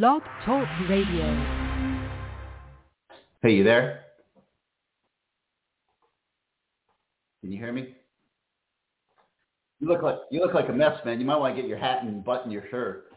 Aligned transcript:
Blog 0.00 0.22
Talk 0.46 0.66
Radio. 0.88 1.26
Hey, 3.42 3.52
you 3.52 3.62
there? 3.62 4.04
Can 7.42 7.52
you 7.52 7.58
hear 7.58 7.74
me? 7.74 7.94
You 9.80 9.88
look 9.88 10.02
like 10.02 10.16
you 10.30 10.40
look 10.40 10.54
like 10.54 10.70
a 10.70 10.72
mess, 10.72 10.98
man. 11.04 11.20
You 11.20 11.26
might 11.26 11.36
want 11.36 11.54
to 11.54 11.60
get 11.60 11.68
your 11.68 11.76
hat 11.76 12.04
and 12.04 12.24
button 12.24 12.50
your 12.50 12.62
shirt. 12.70 13.12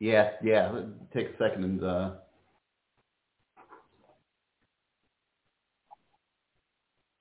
Yeah, 0.00 0.30
yeah. 0.42 0.80
Take 1.12 1.26
a 1.26 1.36
second 1.36 1.64
and. 1.64 1.84
Uh... 1.84 2.10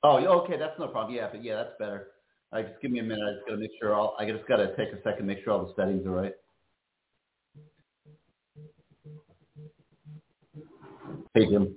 Oh, 0.01 0.43
okay. 0.43 0.57
That's 0.57 0.79
no 0.79 0.87
problem. 0.87 1.13
Yeah, 1.13 1.27
but 1.29 1.43
yeah, 1.43 1.55
that's 1.55 1.75
better. 1.77 2.07
All 2.53 2.61
right, 2.61 2.69
just 2.69 2.81
give 2.81 2.91
me 2.91 2.99
a 2.99 3.03
minute. 3.03 3.21
I 3.21 3.33
just 3.33 3.47
gotta 3.47 3.59
make 3.59 3.71
sure 3.81 3.93
all. 3.93 4.15
I 4.17 4.31
just 4.31 4.47
gotta 4.47 4.73
take 4.77 4.93
a 4.93 5.01
second, 5.03 5.25
make 5.25 5.43
sure 5.43 5.51
all 5.51 5.65
the 5.65 5.73
settings 5.75 6.05
are 6.05 6.11
right. 6.11 6.33
Hey, 11.35 11.47
Jim. 11.47 11.75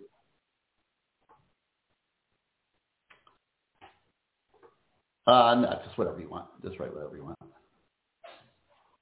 Uh, 5.27 5.55
no, 5.57 5.81
just 5.87 5.99
whatever 5.99 6.21
you 6.21 6.29
want. 6.31 6.47
Just 6.65 6.81
write 6.81 6.95
whatever 6.95 7.17
you 7.17 7.25
want. 7.25 7.39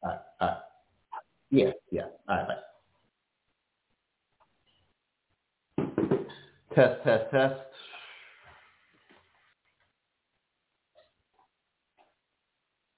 All 0.03 0.11
right, 0.11 0.21
all 0.41 0.49
right. 0.49 0.59
Yeah, 1.51 1.73
yeah. 1.93 2.07
All 2.29 2.37
right, 2.37 2.49
bye. 2.49 2.77
Test, 6.77 7.05
test, 7.05 7.31
test. 7.33 7.55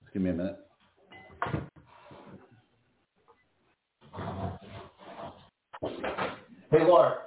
Just 0.02 0.14
give 0.14 0.22
me 0.22 0.30
a 0.30 0.34
minute. 0.34 0.58
Hey, 6.72 6.84
Laura. 6.84 7.18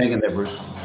Hang 0.00 0.12
in 0.12 0.20
there, 0.20 0.30
Bruce. 0.30 0.79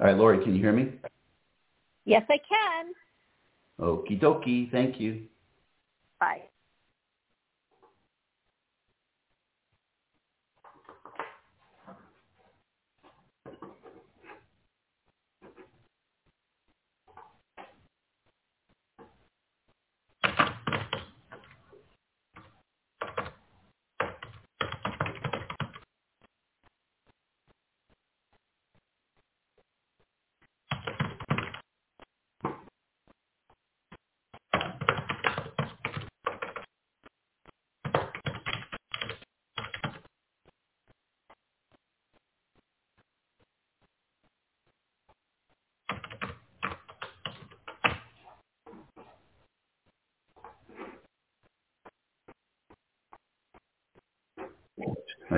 All 0.00 0.06
right, 0.06 0.16
Lori, 0.16 0.42
can 0.42 0.54
you 0.54 0.62
hear 0.62 0.72
me? 0.72 0.92
Yes, 2.04 2.22
I 2.30 2.38
can. 2.38 2.92
Okie 3.80 4.20
dokie. 4.20 4.70
Thank 4.70 5.00
you. 5.00 5.24
Bye. 6.20 6.47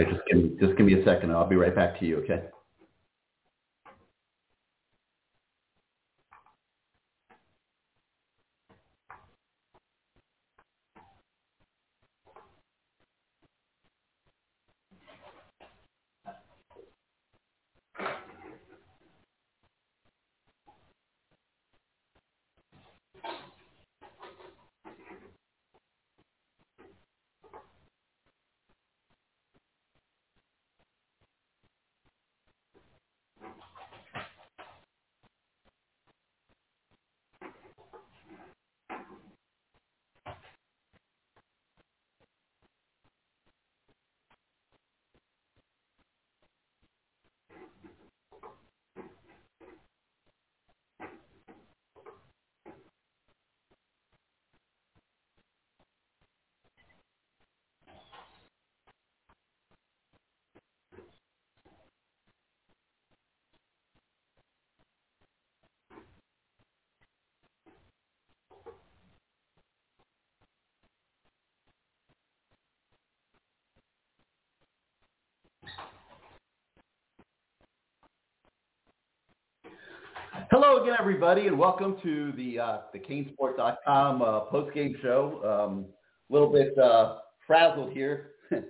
Right, 0.05 0.13
just 0.13 0.27
give 0.29 0.43
me 0.43 0.51
just 0.61 0.77
give 0.77 0.87
me 0.87 0.95
a 1.01 1.05
second. 1.05 1.33
I'll 1.33 1.49
be 1.49 1.57
right 1.57 1.75
back 1.75 1.99
to 2.01 2.07
you. 2.07 2.19
Okay. 2.19 2.43
Hello 80.51 80.83
again, 80.83 80.97
everybody, 80.99 81.47
and 81.47 81.57
welcome 81.57 81.97
to 82.03 82.33
the 82.33 82.59
uh, 82.59 82.79
the 82.93 82.99
CaneSport.com 82.99 84.21
uh, 84.21 84.41
post 84.41 84.75
game 84.75 84.97
show. 85.01 85.41
A 85.45 85.65
um, 85.65 85.87
little 86.29 86.51
bit 86.51 86.77
uh, 86.77 87.19
frazzled 87.47 87.93
here. 87.93 88.33
Get 88.51 88.65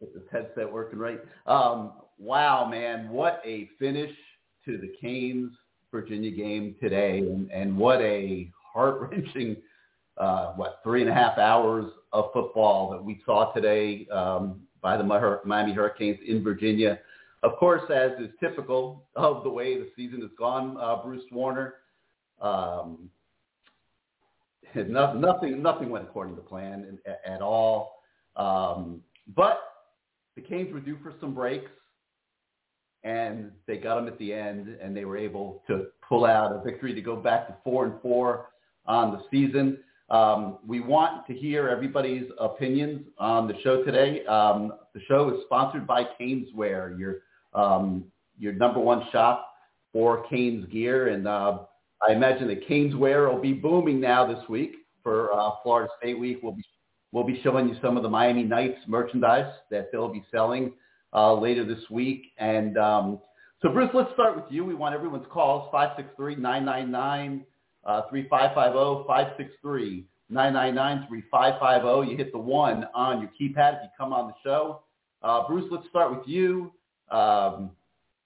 this 0.00 0.24
headset 0.32 0.72
working 0.72 0.98
right. 0.98 1.20
Um, 1.46 1.92
wow, 2.18 2.68
man, 2.68 3.08
what 3.08 3.40
a 3.44 3.70
finish 3.78 4.10
to 4.64 4.78
the 4.78 4.92
Canes 5.00 5.52
Virginia 5.92 6.32
game 6.32 6.74
today, 6.82 7.18
and, 7.18 7.48
and 7.52 7.78
what 7.78 8.00
a 8.00 8.50
heart 8.74 9.00
wrenching 9.12 9.58
uh, 10.16 10.54
what 10.54 10.80
three 10.82 11.02
and 11.02 11.10
a 11.10 11.14
half 11.14 11.38
hours 11.38 11.84
of 12.12 12.32
football 12.32 12.90
that 12.90 13.04
we 13.04 13.22
saw 13.24 13.52
today 13.52 14.08
um, 14.12 14.62
by 14.82 14.96
the 14.96 15.04
Miami 15.04 15.72
Hurricanes 15.72 16.18
in 16.26 16.42
Virginia. 16.42 16.98
Of 17.42 17.56
course, 17.56 17.82
as 17.90 18.12
is 18.20 18.30
typical 18.38 19.04
of 19.16 19.44
the 19.44 19.50
way 19.50 19.78
the 19.78 19.88
season 19.96 20.20
has 20.20 20.30
gone, 20.38 20.76
uh, 20.78 21.02
Bruce 21.02 21.24
Warner, 21.32 21.74
um, 22.40 23.08
nothing, 24.74 25.62
nothing 25.62 25.90
went 25.90 26.04
according 26.04 26.36
to 26.36 26.42
plan 26.42 26.98
at, 27.06 27.20
at 27.26 27.40
all. 27.40 28.02
Um, 28.36 29.00
but 29.34 29.60
the 30.36 30.42
Canes 30.42 30.72
were 30.72 30.80
due 30.80 30.98
for 31.02 31.14
some 31.20 31.34
breaks, 31.34 31.70
and 33.04 33.50
they 33.66 33.78
got 33.78 33.94
them 33.94 34.06
at 34.06 34.18
the 34.18 34.32
end, 34.32 34.68
and 34.82 34.94
they 34.94 35.06
were 35.06 35.16
able 35.16 35.62
to 35.66 35.86
pull 36.06 36.26
out 36.26 36.52
a 36.52 36.62
victory 36.62 36.94
to 36.94 37.00
go 37.00 37.16
back 37.16 37.46
to 37.48 37.56
four 37.64 37.86
and 37.86 37.94
four 38.02 38.50
on 38.84 39.12
the 39.12 39.22
season. 39.30 39.78
Um, 40.10 40.58
we 40.66 40.80
want 40.80 41.26
to 41.28 41.32
hear 41.32 41.68
everybody's 41.68 42.24
opinions 42.38 43.06
on 43.18 43.46
the 43.46 43.54
show 43.62 43.82
today. 43.84 44.26
Um, 44.26 44.72
the 44.92 45.00
show 45.08 45.30
is 45.30 45.42
sponsored 45.44 45.86
by 45.86 46.04
Caneswear, 46.20 46.98
your 46.98 47.18
um, 47.54 48.04
your 48.38 48.52
number 48.52 48.80
one 48.80 49.06
shop 49.12 49.52
for 49.92 50.24
Canes 50.28 50.66
gear, 50.70 51.08
and 51.08 51.26
uh, 51.26 51.58
I 52.06 52.12
imagine 52.12 52.48
that 52.48 52.66
Caneswear 52.68 53.32
will 53.32 53.40
be 53.40 53.52
booming 53.52 54.00
now 54.00 54.26
this 54.26 54.48
week 54.48 54.72
for 55.02 55.32
uh, 55.32 55.50
Florida 55.62 55.90
State 55.98 56.18
Week. 56.18 56.38
We'll 56.42 56.52
be 56.52 56.64
we'll 57.12 57.24
be 57.24 57.40
showing 57.42 57.68
you 57.68 57.76
some 57.82 57.96
of 57.96 58.02
the 58.02 58.08
Miami 58.08 58.44
Nights 58.44 58.78
merchandise 58.86 59.52
that 59.70 59.90
they'll 59.92 60.12
be 60.12 60.24
selling 60.30 60.72
uh, 61.12 61.34
later 61.34 61.64
this 61.64 61.82
week. 61.90 62.26
And 62.38 62.78
um, 62.78 63.18
so, 63.62 63.68
Bruce, 63.68 63.90
let's 63.92 64.12
start 64.14 64.36
with 64.36 64.46
you. 64.48 64.64
We 64.64 64.74
want 64.74 64.94
everyone's 64.94 65.26
calls 65.30 65.68
five 65.70 65.90
six 65.96 66.08
three 66.16 66.36
nine 66.36 66.64
nine 66.64 66.90
nine 66.90 67.44
uh, 67.84 68.02
three 68.08 68.26
five 68.28 68.54
five 68.54 68.72
zero 68.72 69.04
five 69.06 69.32
six 69.36 69.52
three 69.60 70.06
nine 70.28 70.54
nine 70.54 70.74
nine 70.74 71.06
three 71.08 71.24
five 71.30 71.58
five 71.60 71.82
zero. 71.82 72.02
You 72.02 72.16
hit 72.16 72.32
the 72.32 72.38
one 72.38 72.86
on 72.94 73.20
your 73.20 73.30
keypad 73.30 73.76
if 73.76 73.82
you 73.82 73.88
come 73.98 74.12
on 74.12 74.28
the 74.28 74.34
show. 74.42 74.82
Uh, 75.22 75.46
Bruce, 75.46 75.68
let's 75.70 75.86
start 75.88 76.10
with 76.16 76.26
you. 76.26 76.72
Um, 77.10 77.70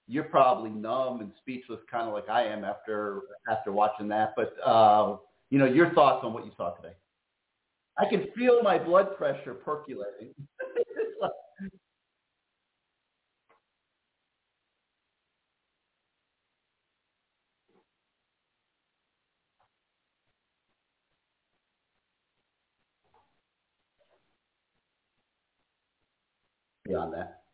you're 0.07 0.25
probably 0.25 0.69
numb 0.69 1.21
and 1.21 1.31
speechless, 1.39 1.79
kind 1.89 2.07
of 2.07 2.13
like 2.13 2.29
I 2.29 2.43
am 2.45 2.63
after 2.63 3.21
after 3.49 3.71
watching 3.71 4.07
that. 4.09 4.33
But 4.35 4.55
uh, 4.65 5.17
you 5.49 5.57
know, 5.59 5.65
your 5.65 5.93
thoughts 5.93 6.23
on 6.23 6.33
what 6.33 6.45
you 6.45 6.51
saw 6.57 6.73
today? 6.75 6.93
I 7.97 8.05
can 8.09 8.27
feel 8.35 8.61
my 8.61 8.77
blood 8.77 9.15
pressure 9.17 9.53
percolating. 9.53 10.33
Beyond 26.85 27.13
that. 27.13 27.44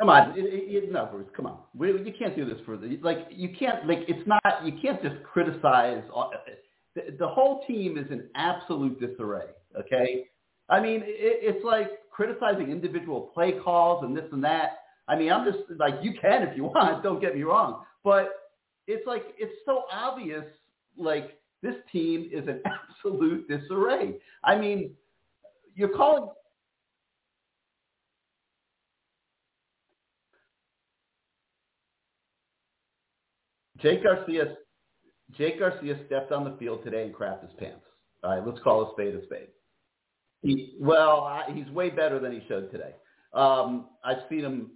Come 0.00 0.08
on, 0.08 0.30
it, 0.30 0.44
it, 0.44 0.90
no, 0.90 1.10
Bruce. 1.12 1.28
Come 1.36 1.44
on, 1.46 1.58
we, 1.76 1.88
you 1.88 2.14
can't 2.18 2.34
do 2.34 2.46
this 2.46 2.56
for 2.64 2.78
the 2.78 2.98
like. 3.02 3.26
You 3.30 3.50
can't 3.50 3.86
like. 3.86 3.98
It's 4.08 4.26
not. 4.26 4.40
You 4.64 4.72
can't 4.80 5.02
just 5.02 5.22
criticize. 5.24 6.02
All, 6.10 6.32
the, 6.94 7.02
the 7.18 7.28
whole 7.28 7.62
team 7.66 7.98
is 7.98 8.10
in 8.10 8.28
absolute 8.34 8.98
disarray. 8.98 9.48
Okay, 9.78 10.24
I 10.70 10.80
mean, 10.80 11.02
it, 11.04 11.54
it's 11.54 11.62
like 11.62 12.08
criticizing 12.10 12.70
individual 12.70 13.30
play 13.34 13.52
calls 13.62 14.02
and 14.02 14.16
this 14.16 14.24
and 14.32 14.42
that. 14.42 14.78
I 15.06 15.16
mean, 15.16 15.30
I'm 15.30 15.44
just 15.44 15.64
like 15.78 15.96
you 16.00 16.14
can 16.18 16.44
if 16.44 16.56
you 16.56 16.64
want. 16.64 17.02
Don't 17.02 17.20
get 17.20 17.34
me 17.34 17.42
wrong, 17.42 17.84
but 18.02 18.30
it's 18.86 19.06
like 19.06 19.34
it's 19.36 19.52
so 19.66 19.84
obvious. 19.92 20.44
Like 20.96 21.38
this 21.62 21.74
team 21.92 22.30
is 22.32 22.48
in 22.48 22.62
absolute 23.04 23.46
disarray. 23.48 24.14
I 24.44 24.56
mean, 24.56 24.92
you're 25.74 25.94
calling 25.94 26.30
Jake 33.82 34.02
Garcia, 34.02 34.56
Jake 35.36 35.58
Garcia 35.58 35.98
stepped 36.06 36.32
on 36.32 36.44
the 36.44 36.56
field 36.58 36.84
today 36.84 37.04
and 37.04 37.14
crapped 37.14 37.42
his 37.42 37.52
pants. 37.58 37.84
All 38.22 38.30
right, 38.30 38.46
let's 38.46 38.60
call 38.62 38.88
a 38.88 38.92
spade 38.92 39.14
a 39.14 39.24
spade. 39.24 39.48
He, 40.42 40.74
well, 40.80 41.20
I, 41.20 41.44
he's 41.52 41.68
way 41.68 41.90
better 41.90 42.18
than 42.18 42.32
he 42.32 42.42
showed 42.48 42.70
today. 42.70 42.94
Um, 43.32 43.86
I've 44.04 44.22
seen 44.28 44.40
him 44.40 44.70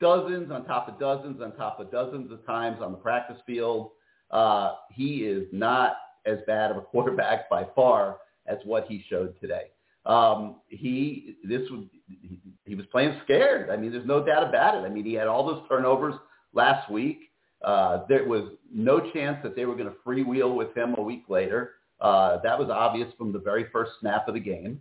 dozens 0.00 0.50
on 0.50 0.64
top 0.66 0.88
of 0.88 0.98
dozens 0.98 1.40
on 1.40 1.54
top 1.56 1.80
of 1.80 1.90
dozens 1.90 2.30
of 2.30 2.44
times 2.46 2.78
on 2.82 2.92
the 2.92 2.98
practice 2.98 3.38
field. 3.46 3.90
Uh, 4.30 4.74
he 4.90 5.18
is 5.18 5.46
not 5.52 5.96
as 6.26 6.38
bad 6.46 6.70
of 6.70 6.76
a 6.76 6.80
quarterback 6.92 7.48
by 7.48 7.66
far 7.74 8.18
as 8.46 8.58
what 8.64 8.86
he 8.86 9.04
showed 9.08 9.34
today. 9.40 9.70
Um, 10.04 10.56
he 10.68 11.36
this 11.42 11.62
was 11.70 11.84
he, 12.06 12.38
he 12.64 12.74
was 12.74 12.86
playing 12.86 13.18
scared. 13.24 13.70
I 13.70 13.76
mean, 13.76 13.90
there's 13.90 14.06
no 14.06 14.24
doubt 14.24 14.48
about 14.48 14.76
it. 14.76 14.86
I 14.86 14.88
mean, 14.88 15.04
he 15.04 15.14
had 15.14 15.26
all 15.26 15.44
those 15.44 15.62
turnovers 15.68 16.14
last 16.52 16.90
week. 16.90 17.25
Uh, 17.66 18.06
there 18.08 18.24
was 18.24 18.44
no 18.72 19.00
chance 19.12 19.38
that 19.42 19.56
they 19.56 19.66
were 19.66 19.74
going 19.74 19.88
to 19.88 19.96
freewheel 20.06 20.54
with 20.54 20.74
him 20.76 20.94
a 20.96 21.02
week 21.02 21.24
later. 21.28 21.72
Uh, 22.00 22.38
that 22.44 22.56
was 22.56 22.70
obvious 22.70 23.12
from 23.18 23.32
the 23.32 23.38
very 23.40 23.66
first 23.72 23.90
snap 24.00 24.28
of 24.28 24.34
the 24.34 24.40
game. 24.40 24.80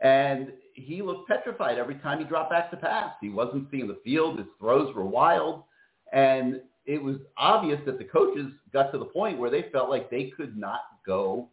And 0.00 0.52
he 0.74 1.00
looked 1.00 1.28
petrified 1.28 1.78
every 1.78 1.94
time 1.96 2.18
he 2.18 2.24
dropped 2.24 2.50
back 2.50 2.70
to 2.70 2.76
pass. 2.76 3.14
He 3.22 3.30
wasn't 3.30 3.68
seeing 3.70 3.88
the 3.88 3.98
field. 4.04 4.38
His 4.38 4.46
throws 4.58 4.94
were 4.94 5.04
wild. 5.04 5.64
And 6.12 6.60
it 6.84 7.02
was 7.02 7.16
obvious 7.38 7.80
that 7.86 7.98
the 7.98 8.04
coaches 8.04 8.52
got 8.72 8.92
to 8.92 8.98
the 8.98 9.04
point 9.06 9.38
where 9.38 9.50
they 9.50 9.66
felt 9.72 9.88
like 9.88 10.10
they 10.10 10.32
could 10.36 10.56
not 10.58 10.80
go 11.06 11.48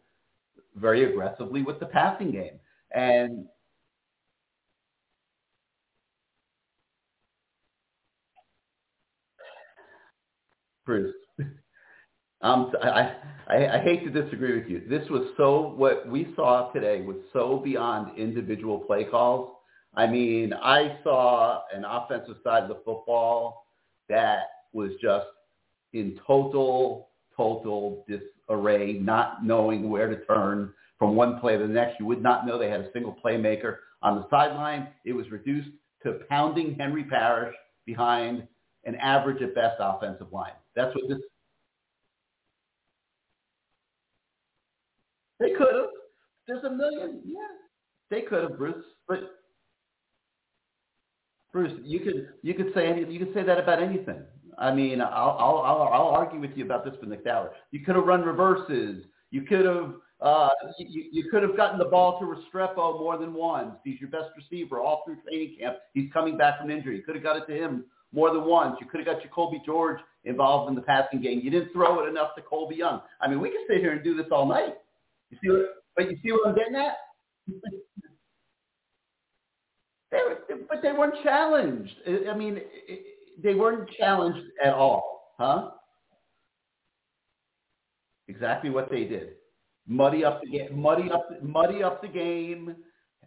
very 0.76 1.10
aggressively 1.10 1.62
with 1.62 1.80
the 1.80 1.86
passing 1.86 2.30
game. 2.30 2.58
And 2.94 3.46
Bruce. 10.88 11.14
Um, 12.40 12.70
I, 12.80 13.16
I, 13.48 13.78
I 13.78 13.82
hate 13.82 14.04
to 14.04 14.22
disagree 14.22 14.56
with 14.60 14.68
you. 14.70 14.82
This 14.88 15.02
was 15.10 15.26
so, 15.36 15.74
what 15.76 16.08
we 16.08 16.32
saw 16.36 16.70
today 16.70 17.00
was 17.00 17.16
so 17.32 17.60
beyond 17.64 18.16
individual 18.16 18.78
play 18.78 19.02
calls. 19.02 19.56
I 19.96 20.06
mean, 20.06 20.52
I 20.52 20.98
saw 21.02 21.62
an 21.74 21.84
offensive 21.84 22.36
side 22.44 22.62
of 22.62 22.68
the 22.68 22.76
football 22.84 23.66
that 24.08 24.42
was 24.72 24.92
just 25.02 25.26
in 25.94 26.16
total, 26.24 27.08
total 27.36 28.06
disarray, 28.06 28.92
not 28.92 29.44
knowing 29.44 29.90
where 29.90 30.06
to 30.06 30.24
turn 30.24 30.72
from 30.96 31.16
one 31.16 31.40
play 31.40 31.56
to 31.56 31.66
the 31.66 31.72
next. 31.72 31.98
You 31.98 32.06
would 32.06 32.22
not 32.22 32.46
know 32.46 32.56
they 32.56 32.70
had 32.70 32.82
a 32.82 32.92
single 32.92 33.16
playmaker 33.24 33.78
on 34.00 34.14
the 34.14 34.28
sideline. 34.30 34.86
It 35.04 35.12
was 35.12 35.28
reduced 35.32 35.70
to 36.04 36.20
pounding 36.30 36.76
Henry 36.76 37.02
Parrish 37.02 37.56
behind 37.84 38.46
an 38.88 38.96
average 38.96 39.42
at 39.42 39.54
best 39.54 39.76
offensive 39.78 40.32
line. 40.32 40.52
That's 40.74 40.94
what 40.94 41.08
this. 41.08 41.18
They 45.38 45.50
could 45.50 45.74
have. 45.74 45.90
There's 46.48 46.64
a 46.64 46.70
million. 46.70 47.20
Yeah, 47.24 47.36
they 48.10 48.22
could 48.22 48.42
have, 48.42 48.58
Bruce. 48.58 48.82
But 49.06 49.18
Bruce, 51.52 51.78
you 51.84 52.00
could 52.00 52.30
you 52.42 52.54
could 52.54 52.72
say 52.74 52.88
any, 52.88 53.04
you 53.12 53.18
could 53.18 53.34
say 53.34 53.42
that 53.42 53.58
about 53.58 53.82
anything. 53.82 54.22
I 54.58 54.74
mean, 54.74 55.02
I'll 55.02 55.36
I'll 55.38 55.58
I'll, 55.58 55.82
I'll 55.92 56.08
argue 56.08 56.40
with 56.40 56.52
you 56.56 56.64
about 56.64 56.84
this 56.84 56.94
for 56.98 57.06
Nick 57.06 57.24
Dowler. 57.24 57.50
You 57.70 57.84
could 57.84 57.94
have 57.94 58.06
run 58.06 58.22
reverses. 58.22 59.04
You 59.30 59.42
could 59.42 59.66
have 59.66 59.92
uh, 60.22 60.48
you, 60.78 61.04
you 61.12 61.30
could 61.30 61.42
have 61.42 61.58
gotten 61.58 61.78
the 61.78 61.84
ball 61.84 62.18
to 62.18 62.24
Restrepo 62.24 62.98
more 62.98 63.18
than 63.18 63.34
once. 63.34 63.74
He's 63.84 64.00
your 64.00 64.10
best 64.10 64.30
receiver 64.34 64.80
all 64.80 65.02
through 65.04 65.18
training 65.22 65.56
camp. 65.60 65.76
He's 65.92 66.10
coming 66.10 66.38
back 66.38 66.58
from 66.58 66.70
injury. 66.70 66.96
You 66.96 67.02
could 67.02 67.14
have 67.14 67.22
got 67.22 67.36
it 67.36 67.46
to 67.46 67.54
him 67.54 67.84
more 68.12 68.32
than 68.32 68.44
once. 68.44 68.76
You 68.80 68.86
could 68.86 69.04
have 69.04 69.06
got 69.06 69.22
Jacolby 69.22 69.64
George 69.64 69.98
involved 70.24 70.68
in 70.68 70.74
the 70.74 70.82
passing 70.82 71.20
game. 71.20 71.40
You 71.42 71.50
didn't 71.50 71.72
throw 71.72 72.04
it 72.04 72.08
enough 72.08 72.34
to 72.36 72.42
Colbie 72.42 72.76
Young. 72.76 73.00
I 73.20 73.28
mean, 73.28 73.40
we 73.40 73.50
could 73.50 73.60
sit 73.68 73.78
here 73.78 73.92
and 73.92 74.02
do 74.02 74.16
this 74.16 74.26
all 74.32 74.46
night. 74.46 74.74
You 75.30 75.38
see 75.42 75.50
what, 75.50 75.66
but 75.96 76.10
you 76.10 76.16
see 76.22 76.32
what 76.32 76.48
I'm 76.48 76.54
getting 76.54 76.76
at? 76.76 76.96
they 80.10 80.18
were, 80.18 80.38
but 80.68 80.82
they 80.82 80.92
weren't 80.92 81.22
challenged. 81.22 81.94
I 82.28 82.34
mean, 82.36 82.60
they 83.42 83.54
weren't 83.54 83.88
challenged 83.98 84.46
at 84.64 84.72
all, 84.72 85.34
huh? 85.38 85.70
Exactly 88.28 88.70
what 88.70 88.90
they 88.90 89.04
did. 89.04 89.34
Muddy 89.86 90.24
up 90.24 90.42
the 90.42 90.50
game. 90.50 90.80
Muddy 90.80 91.10
up. 91.10 91.26
Muddy 91.42 91.82
up 91.82 92.02
the 92.02 92.08
game. 92.08 92.76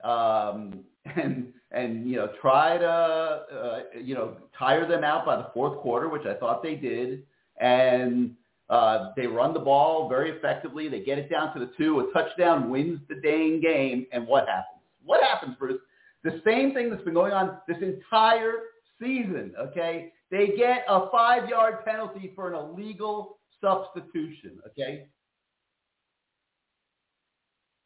Um, 0.03 0.83
and 1.15 1.53
and 1.71 2.09
you 2.09 2.17
know 2.17 2.29
try 2.41 2.77
to 2.77 2.87
uh, 2.87 3.79
you 4.01 4.13
know 4.15 4.35
tire 4.57 4.87
them 4.87 5.03
out 5.03 5.25
by 5.25 5.35
the 5.37 5.47
fourth 5.53 5.79
quarter, 5.79 6.09
which 6.09 6.25
I 6.25 6.33
thought 6.33 6.61
they 6.63 6.75
did, 6.75 7.23
and 7.59 8.31
uh, 8.69 9.09
they 9.15 9.27
run 9.27 9.53
the 9.53 9.59
ball 9.59 10.07
very 10.09 10.31
effectively. 10.31 10.87
They 10.87 11.01
get 11.01 11.17
it 11.17 11.29
down 11.29 11.53
to 11.53 11.59
the 11.59 11.71
two. 11.77 11.99
A 11.99 12.13
touchdown 12.13 12.69
wins 12.69 12.99
the 13.09 13.15
dang 13.15 13.61
game, 13.61 14.05
and 14.11 14.27
what 14.27 14.47
happens? 14.47 14.81
What 15.03 15.23
happens, 15.23 15.55
Bruce? 15.57 15.81
The 16.23 16.41
same 16.45 16.73
thing 16.73 16.89
that's 16.89 17.03
been 17.03 17.13
going 17.13 17.33
on 17.33 17.57
this 17.67 17.77
entire 17.81 18.53
season. 18.99 19.53
Okay, 19.59 20.11
they 20.29 20.53
get 20.57 20.85
a 20.87 21.09
five-yard 21.09 21.83
penalty 21.85 22.31
for 22.35 22.53
an 22.53 22.55
illegal 22.55 23.39
substitution. 23.61 24.59
Okay, 24.67 25.07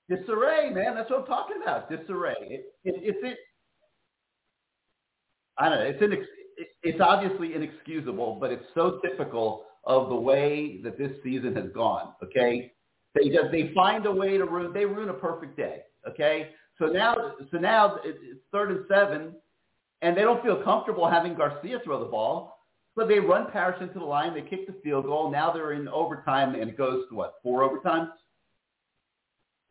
disarray, 0.10 0.72
man. 0.72 0.96
That's 0.96 1.10
what 1.10 1.22
I'm 1.22 1.26
talking 1.26 1.58
about. 1.62 1.90
Disarray. 1.90 2.36
It, 2.40 2.74
it, 2.84 2.96
it's 3.04 3.20
it. 3.24 3.38
I 5.58 5.70
don't 5.70 5.80
know. 5.80 5.86
It's 5.86 6.28
it, 6.58 6.68
it's 6.84 7.02
obviously 7.02 7.54
inexcusable, 7.54 8.38
but 8.40 8.52
it's 8.52 8.66
so 8.74 9.00
typical 9.04 9.66
of 9.84 10.10
the 10.10 10.16
way 10.16 10.80
that 10.84 10.98
this 10.98 11.12
season 11.24 11.56
has 11.56 11.66
gone. 11.74 12.14
Okay, 12.24 12.72
they 13.14 13.30
just 13.30 13.52
they 13.52 13.72
find 13.74 14.06
a 14.06 14.12
way 14.12 14.38
to 14.38 14.46
ruin. 14.46 14.74
They 14.74 14.86
ruin 14.86 15.10
a 15.10 15.14
perfect 15.14 15.58
day. 15.58 15.82
Okay, 16.08 16.50
so 16.80 16.88
now 16.88 17.16
so 17.52 17.58
now 17.58 18.00
it's 18.04 18.40
third 18.52 18.72
and 18.72 18.86
seven, 18.90 19.34
and 20.02 20.16
they 20.16 20.22
don't 20.22 20.44
feel 20.44 20.62
comfortable 20.64 21.10
having 21.10 21.36
Garcia 21.36 21.80
throw 21.84 22.00
the 22.00 22.10
ball. 22.10 22.54
So 22.98 23.06
they 23.06 23.20
run 23.20 23.52
Parrish 23.52 23.82
into 23.82 24.00
the 24.00 24.06
line. 24.06 24.34
They 24.34 24.42
kick 24.42 24.68
the 24.68 24.76
field 24.82 25.06
goal. 25.06 25.30
Now 25.30 25.52
they're 25.52 25.74
in 25.74 25.88
overtime, 25.90 26.56
and 26.56 26.70
it 26.70 26.78
goes 26.78 27.04
to 27.10 27.16
what 27.16 27.36
four 27.44 27.62
overtimes, 27.70 28.12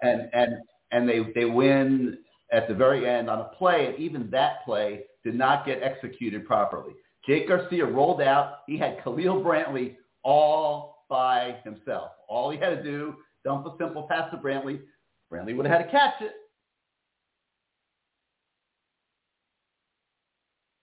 and 0.03 0.29
and 0.33 0.57
and 0.93 1.09
they 1.09 1.21
they 1.35 1.45
win 1.45 2.19
at 2.53 2.69
the 2.69 2.75
very 2.75 3.09
end 3.09 3.29
on 3.31 3.41
a 3.41 3.45
play, 3.57 3.87
and 3.87 3.99
even 3.99 4.31
that 4.31 4.65
play 4.65 5.05
did 5.25 5.35
not 5.35 5.67
get 5.67 5.83
executed 5.83 6.47
properly. 6.47 6.93
Jake 7.27 7.49
Garcia 7.49 7.85
rolled 7.87 8.21
out. 8.21 8.59
He 8.67 8.77
had 8.77 9.03
Khalil 9.03 9.43
Brantley 9.43 9.97
all 10.23 11.05
by 11.09 11.57
himself. 11.65 12.11
All 12.29 12.51
he 12.51 12.59
had 12.59 12.71
to 12.71 12.83
do, 12.83 13.15
dump 13.45 13.67
a 13.67 13.75
simple 13.79 14.07
pass 14.09 14.31
to 14.31 14.37
Brantley. 14.37 14.81
Brantley 15.33 15.57
would 15.57 15.67
have 15.67 15.79
had 15.79 15.87
to 15.87 15.91
catch 15.91 16.15
it. 16.21 16.33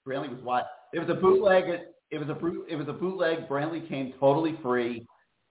Brantley 0.08 0.30
was 0.30 0.42
wide. 0.44 0.64
It 0.94 1.00
was 1.00 1.10
a 1.10 1.14
bootleg. 1.14 1.66
It 2.10 2.18
was 2.18 2.28
a 2.28 2.72
it 2.72 2.76
was 2.76 2.88
a 2.88 2.94
bootleg. 2.94 3.48
Brantley 3.48 3.88
came 3.88 4.14
totally 4.20 4.58
free. 4.62 5.06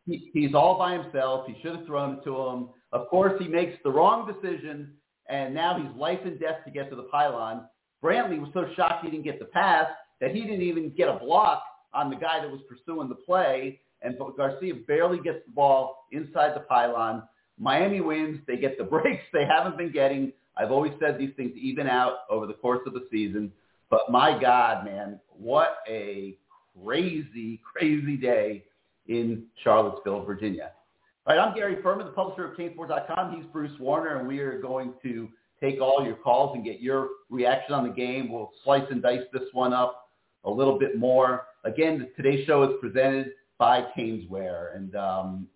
He, 0.06 0.30
he's 0.35 0.54
all 0.54 0.76
by 0.76 0.99
himself. 0.99 1.47
He 1.47 1.56
should 1.62 1.76
have 1.76 1.87
thrown 1.87 2.16
it 2.16 2.25
to 2.25 2.37
him. 2.37 2.68
Of 2.92 3.09
course, 3.09 3.40
he 3.40 3.47
makes 3.47 3.78
the 3.85 3.90
wrong 3.90 4.30
decision, 4.30 4.94
and 5.28 5.54
now 5.54 5.78
he's 5.78 5.97
life 5.97 6.18
and 6.25 6.38
death 6.40 6.64
to 6.64 6.70
get 6.70 6.90
to 6.90 6.97
the 6.97 7.04
pylon. 7.04 7.66
Brantley 8.02 8.40
was 8.40 8.50
so 8.54 8.66
shocked 8.76 9.04
he 9.04 9.11
didn't 9.11 9.25
get 9.25 9.38
the 9.38 9.47
pass 9.47 9.87
that 10.21 10.35
he 10.35 10.42
didn't 10.42 10.62
even 10.62 10.90
get 10.97 11.09
a 11.09 11.19
block 11.19 11.62
on 11.92 12.11
the 12.11 12.16
guy 12.16 12.40
that 12.40 12.50
was 12.50 12.61
pursuing 12.69 13.09
the 13.09 13.14
play, 13.14 13.80
and 14.02 14.16
Garcia 14.37 14.75
barely 14.87 15.19
gets 15.19 15.38
the 15.47 15.52
ball 15.52 16.07
inside 16.12 16.54
the 16.54 16.61
pylon. 16.61 17.23
Miami 17.59 18.00
wins. 18.00 18.38
They 18.47 18.57
get 18.57 18.78
the 18.78 18.85
breaks 18.90 19.23
they 19.33 19.45
haven't 19.45 19.76
been 19.76 19.92
getting. 19.92 20.33
I've 20.57 20.71
always 20.71 20.92
said 21.00 21.19
these 21.19 21.33
things 21.37 21.52
even 21.57 21.87
out 21.87 22.21
over 22.30 22.47
the 22.47 22.54
course 22.54 22.80
of 22.87 22.92
the 22.92 23.07
season. 23.11 23.52
But 23.88 24.11
my 24.11 24.40
God, 24.40 24.85
man, 24.85 25.21
what 25.28 25.78
a 25.88 26.37
crazy, 26.85 27.61
crazy 27.64 28.16
day 28.16 28.64
in 29.09 29.45
Charlottesville, 29.62 30.25
Virginia. 30.25 30.73
All 31.26 31.37
right, 31.37 31.42
I'm 31.42 31.54
Gary 31.54 31.76
Ferman, 31.76 32.07
the 32.07 32.12
publisher 32.12 32.47
of 32.47 32.57
CaneSports.com. 32.57 33.37
He's 33.37 33.45
Bruce 33.52 33.78
Warner, 33.78 34.19
and 34.19 34.28
we 34.28 34.38
are 34.38 34.61
going 34.61 34.95
to 35.02 35.28
take 35.62 35.81
all 35.81 36.05
your 36.05 36.17
calls 36.17 36.55
and 36.55 36.64
get 36.64 36.81
your 36.81 37.09
reaction 37.29 37.75
on 37.75 37.87
the 37.87 37.93
game. 37.93 38.31
We'll 38.31 38.52
slice 38.64 38.85
and 38.90 39.02
dice 39.02 39.23
this 39.33 39.43
one 39.52 39.73
up 39.73 40.09
a 40.45 40.50
little 40.50 40.79
bit 40.79 40.97
more. 40.97 41.47
Again, 41.64 42.09
today's 42.17 42.47
show 42.47 42.62
is 42.62 42.71
presented 42.81 43.33
by 43.59 43.87
Caneswear, 43.97 44.75
and 44.75 44.97
um, 44.97 45.47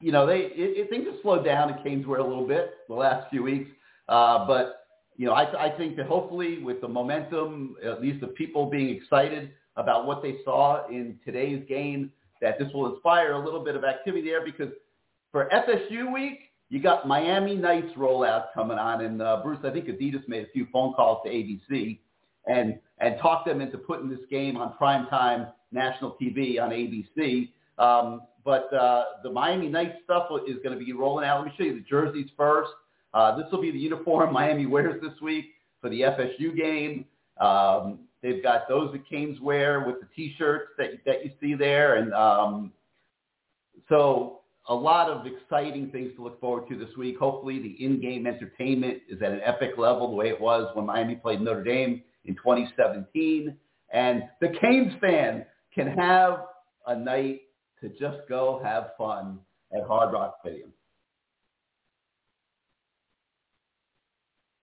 you 0.00 0.10
know 0.10 0.26
they 0.26 0.38
it, 0.38 0.52
it, 0.56 0.90
things 0.90 1.06
have 1.06 1.14
slowed 1.22 1.44
down 1.44 1.70
at 1.70 1.84
Caneswear 1.84 2.18
a 2.18 2.26
little 2.26 2.46
bit 2.46 2.74
the 2.88 2.94
last 2.94 3.30
few 3.30 3.42
weeks, 3.42 3.70
uh, 4.08 4.44
but 4.46 4.86
you 5.16 5.26
know 5.26 5.32
I, 5.32 5.66
I 5.66 5.76
think 5.76 5.96
that 5.96 6.06
hopefully 6.06 6.58
with 6.58 6.80
the 6.80 6.88
momentum, 6.88 7.76
at 7.84 8.02
least 8.02 8.22
of 8.24 8.34
people 8.34 8.66
being 8.66 8.88
excited 8.96 9.52
about 9.76 10.06
what 10.06 10.22
they 10.22 10.38
saw 10.44 10.88
in 10.88 11.18
today's 11.24 11.64
game, 11.68 12.10
that 12.40 12.58
this 12.58 12.68
will 12.74 12.92
inspire 12.92 13.32
a 13.32 13.44
little 13.44 13.64
bit 13.64 13.76
of 13.76 13.84
activity 13.84 14.28
there 14.28 14.44
because 14.44 14.72
for 15.30 15.48
FSU 15.50 16.12
week, 16.12 16.51
you 16.72 16.80
got 16.80 17.06
Miami 17.06 17.54
Nights 17.54 17.92
rollout 17.98 18.46
coming 18.54 18.78
on, 18.78 19.04
and 19.04 19.20
uh, 19.20 19.42
Bruce, 19.44 19.58
I 19.62 19.68
think 19.68 19.88
Adidas 19.88 20.26
made 20.26 20.46
a 20.46 20.48
few 20.54 20.66
phone 20.72 20.94
calls 20.94 21.18
to 21.22 21.30
ABC 21.30 21.98
and 22.46 22.78
and 22.96 23.16
talked 23.20 23.46
them 23.46 23.60
into 23.60 23.76
putting 23.76 24.08
this 24.08 24.20
game 24.30 24.56
on 24.56 24.72
primetime 24.80 25.52
national 25.70 26.16
TV 26.18 26.58
on 26.58 26.70
ABC. 26.70 27.50
Um, 27.78 28.22
but 28.42 28.72
uh, 28.72 29.04
the 29.22 29.30
Miami 29.30 29.68
Nights 29.68 29.98
stuff 30.04 30.28
is 30.48 30.56
going 30.64 30.78
to 30.78 30.82
be 30.82 30.94
rolling 30.94 31.26
out. 31.26 31.40
Let 31.40 31.48
me 31.48 31.52
show 31.58 31.64
you 31.64 31.74
the 31.74 31.84
jerseys 31.84 32.30
first. 32.38 32.70
Uh, 33.12 33.36
this 33.36 33.44
will 33.52 33.60
be 33.60 33.70
the 33.70 33.78
uniform 33.78 34.32
Miami 34.32 34.64
wears 34.64 34.98
this 35.02 35.20
week 35.20 35.44
for 35.82 35.90
the 35.90 36.00
FSU 36.00 36.56
game. 36.56 37.04
Um, 37.38 37.98
they've 38.22 38.42
got 38.42 38.66
those 38.66 38.92
that 38.92 39.06
Canes 39.06 39.38
wear 39.40 39.80
with 39.80 39.96
the 40.00 40.06
T-shirts 40.16 40.70
that 40.78 41.04
that 41.04 41.22
you 41.22 41.32
see 41.38 41.54
there, 41.54 41.96
and 41.96 42.14
um, 42.14 42.72
so 43.90 44.41
a 44.68 44.74
lot 44.74 45.10
of 45.10 45.26
exciting 45.26 45.90
things 45.90 46.12
to 46.16 46.22
look 46.22 46.40
forward 46.40 46.68
to 46.68 46.76
this 46.78 46.96
week. 46.96 47.18
Hopefully, 47.18 47.60
the 47.60 47.84
in-game 47.84 48.26
entertainment 48.26 48.98
is 49.08 49.20
at 49.22 49.32
an 49.32 49.40
epic 49.44 49.72
level, 49.76 50.08
the 50.08 50.16
way 50.16 50.28
it 50.28 50.40
was 50.40 50.70
when 50.74 50.86
Miami 50.86 51.16
played 51.16 51.40
Notre 51.40 51.64
Dame 51.64 52.02
in 52.24 52.34
2017. 52.36 53.56
And 53.92 54.22
the 54.40 54.48
Canes 54.60 54.92
fan 55.00 55.44
can 55.74 55.88
have 55.88 56.44
a 56.86 56.96
night 56.96 57.42
to 57.80 57.88
just 57.88 58.18
go 58.28 58.60
have 58.62 58.90
fun 58.96 59.40
at 59.74 59.86
Hard 59.86 60.12
Rock 60.12 60.36
Stadium. 60.40 60.72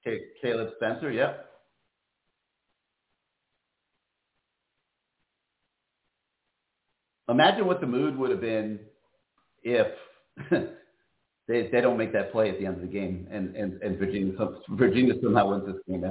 Okay, 0.07 0.21
Caleb 0.41 0.69
Spencer, 0.77 1.11
yep. 1.11 1.45
Imagine 7.27 7.67
what 7.67 7.79
the 7.81 7.85
mood 7.85 8.17
would 8.17 8.31
have 8.31 8.41
been 8.41 8.79
if 9.63 9.87
they 11.47 11.67
they 11.71 11.81
don't 11.81 11.97
make 11.97 12.13
that 12.13 12.31
play 12.31 12.49
at 12.49 12.59
the 12.59 12.65
end 12.65 12.75
of 12.75 12.81
the 12.81 12.87
game 12.87 13.27
and 13.31 13.55
and, 13.55 13.81
and 13.81 13.97
Virginia 13.97 14.33
Virginia 14.69 15.13
somehow 15.21 15.49
wins 15.49 15.65
this 15.65 15.81
game. 15.87 16.05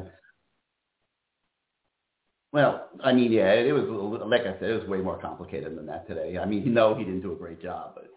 Well, 2.50 2.88
I 3.04 3.12
mean, 3.12 3.30
yeah, 3.30 3.52
it 3.52 3.72
was 3.72 4.22
like 4.26 4.42
I 4.42 4.58
said, 4.58 4.70
it 4.70 4.80
was 4.80 4.88
way 4.88 4.98
more 4.98 5.18
complicated 5.18 5.76
than 5.76 5.86
that 5.86 6.08
today. 6.08 6.38
I 6.38 6.46
mean, 6.46 6.72
no, 6.72 6.94
he 6.94 7.04
didn't 7.04 7.20
do 7.20 7.32
a 7.32 7.36
great 7.36 7.60
job, 7.62 7.92
but 7.94 8.08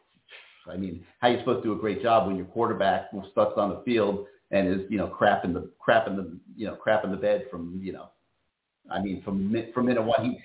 I 0.72 0.78
mean, 0.78 1.06
how 1.20 1.28
are 1.28 1.32
you 1.32 1.40
supposed 1.40 1.64
to 1.64 1.70
do 1.70 1.74
a 1.74 1.80
great 1.80 2.02
job 2.02 2.28
when 2.28 2.38
your 2.38 2.46
quarterback 2.46 3.10
stuck 3.32 3.58
on 3.58 3.70
the 3.70 3.82
field 3.84 4.26
and 4.52 4.68
is 4.68 4.82
you 4.90 4.98
know 4.98 5.08
crapping 5.08 5.54
the 5.54 5.70
crapping 5.86 6.16
the 6.16 6.38
you 6.56 6.68
know 6.68 6.78
crapping 6.86 7.12
the 7.12 7.18
bed 7.18 7.46
from 7.50 7.80
you 7.84 7.94
know, 7.94 8.10
I 8.90 9.02
mean, 9.02 9.22
from 9.24 9.54
from 9.74 9.86
minute 9.86 10.04
one, 10.04 10.24
he 10.24 10.40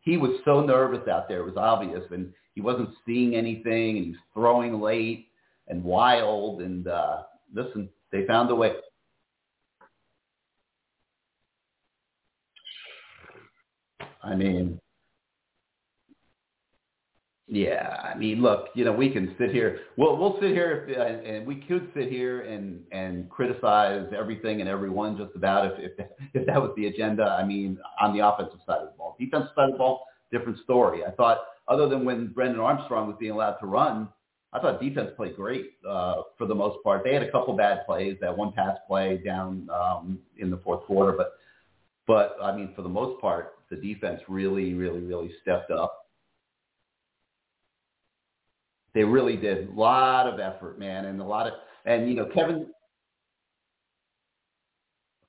he 0.00 0.16
was 0.16 0.32
so 0.44 0.60
nervous 0.60 1.06
out 1.08 1.28
there. 1.28 1.40
It 1.40 1.46
was 1.46 1.56
obvious, 1.56 2.04
and 2.10 2.32
he 2.54 2.60
wasn't 2.60 2.90
seeing 3.06 3.34
anything, 3.34 3.96
and 3.96 4.04
he 4.06 4.10
was 4.10 4.20
throwing 4.34 4.80
late 4.80 5.28
and 5.68 5.82
wild. 5.82 6.62
And 6.62 6.88
uh, 6.88 7.22
listen, 7.54 7.88
they 8.12 8.26
found 8.26 8.50
a 8.50 8.54
way. 8.54 8.72
I 14.22 14.34
mean, 14.34 14.78
yeah, 17.52 17.96
I 18.04 18.16
mean, 18.16 18.40
look, 18.40 18.68
you 18.74 18.84
know, 18.84 18.92
we 18.92 19.10
can 19.10 19.34
sit 19.36 19.50
here. 19.50 19.80
We'll 19.96 20.16
we'll 20.16 20.38
sit 20.40 20.50
here 20.50 20.86
if, 20.88 20.96
uh, 20.96 21.28
and 21.28 21.44
we 21.44 21.56
could 21.56 21.90
sit 21.96 22.08
here 22.08 22.42
and 22.42 22.80
and 22.92 23.28
criticize 23.28 24.06
everything 24.16 24.60
and 24.60 24.70
everyone 24.70 25.16
just 25.16 25.34
about 25.34 25.66
if 25.66 25.90
if 25.98 26.06
if 26.34 26.46
that 26.46 26.62
was 26.62 26.72
the 26.76 26.86
agenda. 26.86 27.24
I 27.24 27.44
mean, 27.44 27.76
on 28.00 28.16
the 28.16 28.24
offensive 28.24 28.60
side 28.64 28.78
of 28.78 28.92
the 28.92 28.96
ball, 28.96 29.16
defensive 29.18 29.50
side 29.56 29.64
of 29.64 29.72
the 29.72 29.78
ball, 29.78 30.06
different 30.30 30.60
story. 30.62 31.04
I 31.04 31.10
thought, 31.10 31.38
other 31.66 31.88
than 31.88 32.04
when 32.04 32.28
Brennan 32.28 32.60
Armstrong 32.60 33.08
was 33.08 33.16
being 33.18 33.32
allowed 33.32 33.54
to 33.54 33.66
run, 33.66 34.08
I 34.52 34.60
thought 34.60 34.80
defense 34.80 35.10
played 35.16 35.34
great 35.34 35.72
uh, 35.88 36.22
for 36.38 36.46
the 36.46 36.54
most 36.54 36.78
part. 36.84 37.02
They 37.02 37.14
had 37.14 37.24
a 37.24 37.32
couple 37.32 37.56
bad 37.56 37.84
plays, 37.84 38.16
that 38.20 38.36
one 38.36 38.52
pass 38.52 38.76
play 38.86 39.20
down 39.24 39.68
um, 39.74 40.20
in 40.38 40.50
the 40.50 40.58
fourth 40.58 40.84
quarter, 40.84 41.16
but 41.16 41.32
but 42.06 42.36
I 42.40 42.54
mean, 42.54 42.74
for 42.76 42.82
the 42.82 42.88
most 42.88 43.20
part, 43.20 43.54
the 43.70 43.76
defense 43.76 44.20
really, 44.28 44.74
really, 44.74 45.00
really 45.00 45.32
stepped 45.42 45.72
up. 45.72 45.96
They 48.94 49.04
really 49.04 49.36
did 49.36 49.68
a 49.68 49.72
lot 49.72 50.26
of 50.26 50.40
effort, 50.40 50.78
man, 50.78 51.04
and 51.06 51.20
a 51.20 51.24
lot 51.24 51.46
of 51.46 51.54
and 51.84 52.08
you 52.08 52.14
know 52.14 52.28
Kevin. 52.34 52.66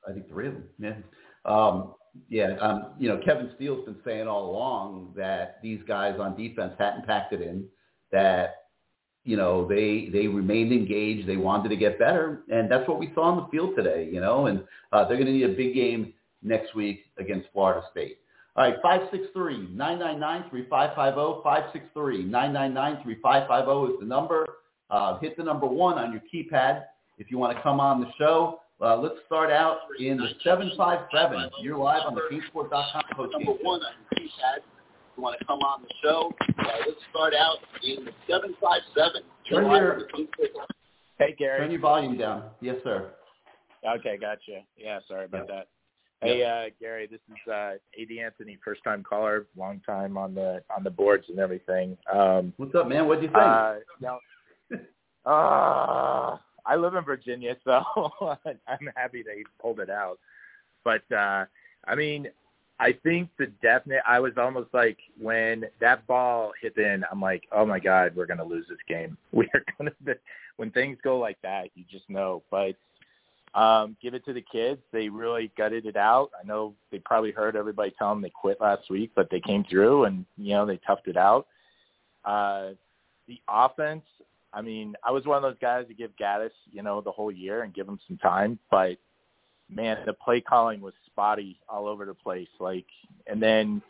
I 0.08 0.14
think 0.14 0.28
three 0.30 0.48
of 0.48 0.54
them, 0.54 0.64
yeah. 0.80 0.96
Um, 1.46 1.94
yeah, 2.28 2.58
um, 2.60 2.94
you 3.00 3.08
know 3.08 3.20
Kevin 3.24 3.52
Steele's 3.56 3.86
been 3.86 3.98
saying 4.04 4.28
all 4.28 4.50
along 4.50 5.14
that 5.16 5.60
these 5.62 5.80
guys 5.88 6.20
on 6.20 6.36
defense 6.36 6.74
hadn't 6.78 7.06
packed 7.06 7.34
it 7.34 7.42
in, 7.42 7.66
that 8.12 8.56
you 9.24 9.38
know 9.38 9.68
they 9.68 10.10
they 10.12 10.28
remained 10.28 10.72
engaged, 10.72 11.28
they 11.28 11.38
wanted 11.38 11.70
to 11.70 11.78
get 11.78 12.00
better, 12.00 12.42
and 12.52 12.70
that's 12.70 12.88
what 12.88 13.00
we 13.00 13.12
saw 13.14 13.24
on 13.24 13.38
the 13.38 13.50
field 13.50 13.76
today. 13.76 14.10
You 14.12 14.22
know, 14.22 14.48
and 14.48 14.64
uh, 14.92 15.08
they're 15.08 15.18
going 15.18 15.28
to 15.28 15.34
need 15.34 15.44
a 15.44 15.50
big 15.50 15.74
game 15.74 16.14
next 16.42 16.76
week 16.76 17.06
against 17.18 17.48
Florida 17.54 17.86
State. 17.92 18.18
All 18.58 18.66
right, 18.66 18.76
563-999-3550, 19.34 21.42
563-999-3550 21.96 23.94
is 23.94 24.00
the 24.00 24.06
number. 24.06 24.46
Uh, 24.90 25.18
hit 25.20 25.38
the 25.38 25.44
number 25.44 25.66
one 25.66 25.98
on 25.98 26.12
your 26.12 26.22
keypad 26.34 26.84
if 27.18 27.32
you 27.32 27.38
want 27.38 27.56
to 27.56 27.64
come 27.64 27.80
on 27.80 28.02
the 28.02 28.12
show. 28.18 28.60
Uh, 28.82 28.98
let's 28.98 29.16
start 29.26 29.52
out 29.52 29.78
in 30.00 30.18
the 30.18 30.28
757. 30.44 31.50
You're 31.62 31.78
live 31.78 32.02
on 32.06 32.14
the 32.16 32.24
CaneSport.com 32.30 33.04
post 33.16 33.32
Number 33.32 33.54
one 33.62 33.80
on 33.82 33.94
your 34.12 34.20
keypad. 34.20 34.58
If 34.58 34.64
you 35.16 35.24
want 35.24 35.40
to 35.40 35.46
come 35.46 35.60
on 35.60 35.84
the 35.84 35.90
show, 36.04 36.34
uh, 36.42 36.54
let's 36.86 37.00
start 37.10 37.34
out 37.34 37.60
in 37.84 38.04
the 38.04 38.12
757. 38.28 39.22
Turn 39.50 39.72
your, 39.72 40.02
hey, 41.20 41.34
Gary. 41.38 41.60
Turn 41.60 41.72
your 41.72 41.80
volume 41.80 42.18
down. 42.18 42.50
Yes, 42.60 42.76
sir. 42.84 43.14
Okay, 43.98 44.18
gotcha. 44.20 44.66
Yeah, 44.78 45.00
sorry 45.08 45.24
about 45.26 45.48
yeah. 45.48 45.56
that. 45.56 45.68
Hey, 46.22 46.44
uh, 46.44 46.70
Gary, 46.80 47.08
this 47.08 47.20
is 47.30 47.52
uh, 47.52 47.74
Ad 48.00 48.12
Anthony, 48.24 48.58
first 48.64 48.84
time 48.84 49.02
caller, 49.02 49.48
long 49.58 49.82
time 49.88 50.18
on 50.18 50.36
the 50.36 50.62
on 50.76 50.84
the 50.84 50.90
boards 50.90 51.26
and 51.30 51.40
everything. 51.40 51.98
Um, 52.14 52.54
What's 52.58 52.76
up, 52.76 52.88
man? 52.88 53.08
What 53.08 53.22
do 53.22 53.26
you 53.26 53.32
think? 53.32 53.44
uh, 53.44 53.76
now, 54.02 54.20
uh, 55.26 56.38
I 56.64 56.76
live 56.76 56.94
in 56.94 57.04
Virginia, 57.04 57.58
so 57.64 57.82
I'm 58.46 58.90
happy 58.96 59.24
that 59.24 59.34
they 59.36 59.44
pulled 59.60 59.80
it 59.80 59.90
out. 59.90 60.20
But 60.84 61.02
uh, 61.12 61.46
I 61.88 61.96
mean, 61.96 62.28
I 62.80 62.94
think 63.04 63.30
the 63.40 63.48
definite. 63.64 64.02
I 64.08 64.20
was 64.20 64.34
almost 64.38 64.70
like 64.76 65.00
when 65.20 65.66
that 65.80 66.06
ball 66.06 66.52
hit 66.62 66.78
in, 66.78 67.04
I'm 67.12 67.20
like, 67.20 67.46
oh 67.52 67.66
my 67.66 67.80
god, 67.80 68.16
we're 68.16 68.28
gonna 68.28 68.46
lose 68.46 68.68
this 68.70 68.78
game. 68.88 69.18
We're 69.32 69.48
gonna. 69.78 69.92
When 70.58 70.70
things 70.70 71.00
go 71.04 71.18
like 71.18 71.42
that, 71.42 71.70
you 71.74 71.84
just 71.90 72.08
know. 72.12 72.44
But 72.52 72.76
um, 73.54 73.98
give 74.02 74.14
it 74.14 74.24
to 74.26 74.34
the 74.34 74.42
kids. 74.42 74.82
They 74.92 75.10
really 75.10 75.52
gutted 75.58 75.86
it 75.86 75.98
out. 75.98 76.32
I 76.40 76.48
know 76.48 76.74
they 76.92 77.00
probably 77.00 77.32
heard 77.32 77.56
everybody 77.56 77.94
tell 77.98 78.10
them 78.10 78.22
they 78.22 78.30
quit 78.30 78.62
last 78.62 78.90
week, 78.90 79.12
but 79.16 79.30
they 79.30 79.42
came 79.42 79.66
through 79.70 80.06
and 80.06 80.26
you 80.38 80.54
know 80.54 80.66
they 80.66 80.80
toughed 80.88 81.08
it 81.08 81.18
out. 81.18 81.48
Uh, 82.24 82.72
the 83.28 83.42
offense. 83.48 84.04
I 84.54 84.62
mean, 84.62 84.96
I 85.04 85.12
was 85.12 85.26
one 85.26 85.38
of 85.38 85.44
those 85.44 85.60
guys 85.62 85.88
to 85.88 85.94
give 85.94 86.12
Gattis, 86.18 86.52
you 86.72 86.84
know, 86.84 87.00
the 87.00 87.12
whole 87.12 87.32
year 87.32 87.64
and 87.64 87.74
give 87.74 87.88
him 87.88 88.00
some 88.08 88.18
time, 88.18 88.60
but 88.70 88.98
man, 89.70 89.98
the 90.06 90.14
play 90.14 90.42
calling 90.42 90.82
was 90.82 90.94
spotty 91.06 91.58
all 91.70 91.88
over 91.88 92.06
the 92.06 92.14
place. 92.14 92.50
Like, 92.60 92.86
and 93.28 93.42
then, 93.42 93.82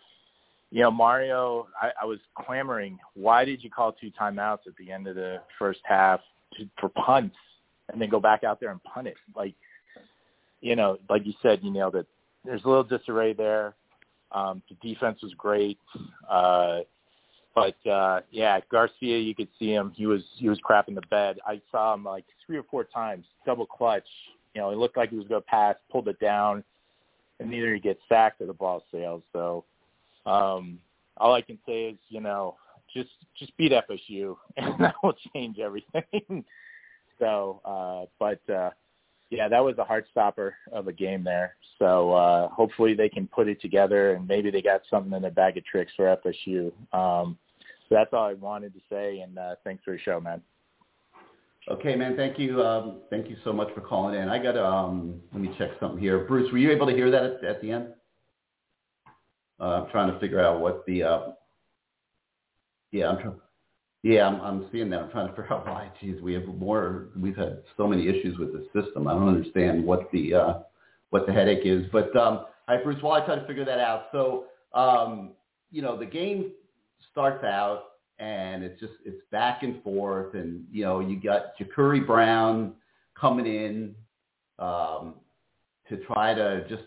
you 0.70 0.82
know, 0.82 0.92
Mario, 0.92 1.68
I, 1.82 1.90
I 2.04 2.06
was 2.06 2.20
clamoring, 2.38 3.00
why 3.16 3.44
did 3.44 3.64
you 3.64 3.72
call 3.72 3.92
two 3.94 4.12
timeouts 4.12 4.68
at 4.68 4.76
the 4.78 4.92
end 4.92 5.08
of 5.08 5.16
the 5.16 5.42
first 5.58 5.80
half 5.84 6.20
to, 6.58 6.70
for 6.80 6.90
punts 6.90 7.36
and 7.90 8.02
then 8.02 8.10
go 8.10 8.20
back 8.20 8.44
out 8.44 8.60
there 8.60 8.72
and 8.72 8.84
punt 8.84 9.08
it? 9.08 9.18
Like, 9.36 9.56
you 10.62 10.76
know, 10.76 10.98
like 11.10 11.26
you 11.26 11.34
said, 11.42 11.60
you 11.64 11.72
nailed 11.72 11.96
it. 11.96 12.08
There's 12.46 12.64
a 12.64 12.68
little 12.68 12.84
disarray 12.84 13.34
there. 13.34 13.76
Um, 14.32 14.62
the 14.70 14.76
defense 14.88 15.22
was 15.22 15.34
great. 15.34 15.80
Uh, 16.30 16.82
but 17.54 17.76
uh 17.90 18.22
yeah, 18.32 18.60
Garcia 18.72 19.18
you 19.18 19.36
could 19.36 19.50
see 19.60 19.72
him. 19.72 19.92
He 19.96 20.06
was 20.06 20.22
he 20.38 20.50
was 20.50 20.60
crapping 20.60 20.96
the 20.96 21.02
bed. 21.10 21.40
I 21.46 21.62
saw 21.72 21.94
him 21.94 22.04
like 22.04 22.26
three 22.46 22.58
or 22.58 22.64
four 22.64 22.84
times, 22.84 23.26
double 23.46 23.66
clutch. 23.66 24.08
You 24.54 24.62
know, 24.62 24.70
it 24.72 24.78
looked 24.78 24.98
like 24.98 25.10
he 25.10 25.18
was 25.18 25.28
gonna 25.28 25.42
pass, 25.42 25.76
pulled 25.92 26.08
it 26.08 26.20
down, 26.20 26.64
and 27.40 27.54
either 27.54 27.74
he 27.74 27.80
gets 27.80 28.00
sacked 28.08 28.42
or 28.42 28.46
the 28.46 28.54
ball 28.54 28.84
sails. 28.92 29.24
So 29.34 29.66
um 30.26 30.80
all 31.18 31.34
I 31.34 31.42
can 31.42 31.60
say 31.66 31.90
is, 31.90 31.98
you 32.10 32.22
know, 32.22 32.56
just 32.94 33.10
just 33.38 33.56
beat 33.58 33.74
FSU 33.74 34.38
and 34.58 34.80
that 34.80 34.96
will 35.04 35.16
change 35.34 35.60
everything. 35.60 36.04
so 37.22 37.62
uh 37.64 38.06
but 38.20 38.42
uh 38.54 38.72
yeah, 39.32 39.48
that 39.48 39.64
was 39.64 39.78
a 39.78 39.86
heart 39.86 40.06
stopper 40.12 40.56
of 40.74 40.90
a 40.90 40.94
game 40.94 41.24
there. 41.24 41.56
So 41.80 42.12
uh, 42.12 42.50
hopefully 42.50 42.94
they 42.94 43.08
can 43.08 43.28
put 43.28 43.48
it 43.48 43.62
together, 43.62 44.12
and 44.12 44.28
maybe 44.28 44.52
they 44.52 44.62
got 44.62 44.82
something 44.90 45.14
in 45.14 45.22
their 45.22 45.32
bag 45.32 45.58
of 45.58 45.64
tricks 45.64 45.94
for 45.96 46.18
FSU. 46.18 46.74
Um, 46.94 47.38
so 47.88 47.96
that's 47.96 48.12
all 48.12 48.26
I 48.26 48.34
wanted 48.34 48.74
to 48.74 48.82
say, 48.90 49.22
and 49.22 49.40
uh, 49.40 49.56
thanks 49.64 49.86
for 49.86 49.94
the 49.94 50.00
show, 50.00 50.20
man. 50.20 50.42
Okay, 51.70 51.96
man. 51.96 52.18
Thank 52.18 52.38
you. 52.38 52.62
Um, 52.62 53.02
thank 53.10 53.30
you 53.30 53.38
so 53.44 53.54
much 53.54 53.74
for 53.74 53.82
calling 53.82 54.20
in. 54.20 54.28
I 54.28 54.42
got 54.42 54.54
to 54.54 54.66
um, 54.66 55.22
let 55.32 55.42
me 55.42 55.56
check 55.58 55.70
something 55.80 56.00
here. 56.00 56.26
Bruce, 56.26 56.52
were 56.52 56.58
you 56.58 56.72
able 56.72 56.88
to 56.88 56.94
hear 56.94 57.10
that 57.10 57.24
at, 57.24 57.44
at 57.44 57.62
the 57.62 57.72
end? 57.72 57.88
Uh, 59.60 59.84
I'm 59.84 59.92
trying 59.92 60.12
to 60.12 60.20
figure 60.20 60.42
out 60.42 60.60
what 60.60 60.86
the. 60.86 61.04
Uh, 61.04 61.22
yeah, 62.92 63.10
I'm 63.10 63.22
trying. 63.22 63.36
Yeah, 64.04 64.28
I'm, 64.28 64.42
I'm 64.42 64.70
seeing 64.72 64.90
that. 64.90 65.00
I'm 65.00 65.12
trying 65.12 65.28
to 65.28 65.36
figure 65.36 65.54
out 65.54 65.68
why. 65.68 65.92
Geez, 66.00 66.22
we 66.22 66.34
have 66.34 66.46
more. 66.46 67.08
We've 67.16 67.36
had 67.36 67.62
so 67.78 67.88
many 67.88 68.08
issues 68.08 68.38
with 68.38 68.52
the 68.54 68.66
system. 68.74 69.08
I 69.08 69.14
don't 69.14 69.28
understand 69.28 69.86
what 69.86 70.12
the 70.12 70.34
uh, 70.34 70.54
what 71.12 71.28
the 71.28 71.34
headache 71.34 71.66
is. 71.66 71.86
But 71.92 72.16
um, 72.16 72.46
hi, 72.68 72.78
Bruce. 72.84 73.02
While 73.02 73.22
I 73.22 73.26
try 73.26 73.36
to 73.36 73.46
figure 73.46 73.66
that 73.66 73.80
out, 73.80 74.06
so 74.12 74.46
um, 74.74 75.32
you 75.72 75.82
know, 75.82 75.98
the 75.98 76.06
game 76.06 76.52
starts 77.12 77.44
out 77.44 77.84
and 78.20 78.64
it's 78.64 78.80
just 78.80 78.94
it's 79.06 79.22
back 79.32 79.64
and 79.64 79.82
forth, 79.84 80.36
and 80.36 80.66
you 80.72 80.84
know, 80.84 81.00
you 81.00 81.20
got 81.20 81.58
Jacurri 81.60 82.06
Brown 82.06 82.74
coming 83.20 83.46
in 83.46 83.96
um, 84.60 85.16
to 85.90 85.98
try 86.06 86.34
to 86.34 86.66
just 86.70 86.84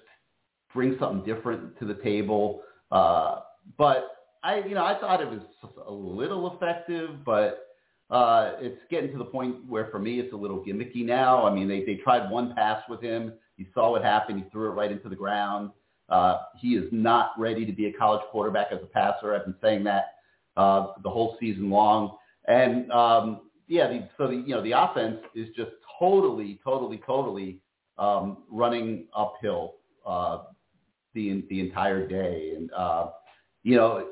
bring 0.72 0.96
something 0.98 1.24
different 1.24 1.78
to 1.78 1.86
the 1.86 1.94
table, 1.94 2.62
uh, 2.90 3.40
but 3.76 4.13
I, 4.44 4.58
you 4.58 4.74
know, 4.74 4.84
I 4.84 4.98
thought 5.00 5.22
it 5.22 5.28
was 5.28 5.40
a 5.88 5.92
little 5.92 6.54
effective, 6.54 7.24
but 7.24 7.68
uh, 8.10 8.52
it's 8.60 8.80
getting 8.90 9.10
to 9.12 9.18
the 9.18 9.24
point 9.24 9.64
where 9.66 9.88
for 9.90 9.98
me 9.98 10.20
it's 10.20 10.34
a 10.34 10.36
little 10.36 10.62
gimmicky 10.62 11.04
now. 11.04 11.46
I 11.46 11.54
mean, 11.54 11.66
they, 11.66 11.82
they 11.84 11.94
tried 11.94 12.30
one 12.30 12.54
pass 12.54 12.82
with 12.88 13.00
him. 13.00 13.32
You 13.56 13.64
saw 13.72 13.90
what 13.90 14.02
happened. 14.02 14.42
He 14.44 14.50
threw 14.50 14.70
it 14.70 14.74
right 14.74 14.92
into 14.92 15.08
the 15.08 15.16
ground. 15.16 15.70
Uh, 16.10 16.42
he 16.60 16.74
is 16.74 16.84
not 16.92 17.30
ready 17.38 17.64
to 17.64 17.72
be 17.72 17.86
a 17.86 17.92
college 17.94 18.20
quarterback 18.30 18.66
as 18.70 18.80
a 18.82 18.86
passer. 18.86 19.34
I've 19.34 19.46
been 19.46 19.54
saying 19.62 19.84
that 19.84 20.16
uh, 20.58 20.88
the 21.02 21.08
whole 21.08 21.38
season 21.40 21.70
long. 21.70 22.16
And 22.46 22.92
um, 22.92 23.48
yeah, 23.66 23.88
the, 23.88 24.08
so 24.18 24.26
the, 24.26 24.34
you 24.34 24.54
know 24.54 24.62
the 24.62 24.72
offense 24.72 25.20
is 25.34 25.48
just 25.56 25.70
totally, 25.98 26.60
totally, 26.62 27.00
totally 27.06 27.60
um, 27.96 28.42
running 28.50 29.06
uphill 29.16 29.76
uh, 30.06 30.42
the 31.14 31.42
the 31.48 31.60
entire 31.60 32.06
day. 32.06 32.52
And 32.54 32.70
uh, 32.76 33.06
you 33.62 33.76
know 33.76 34.08